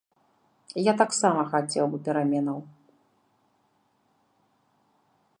Я 0.83 0.93
таксама 1.01 1.41
хацеў 1.51 1.85
бы 1.91 1.97
пераменаў. 2.07 2.59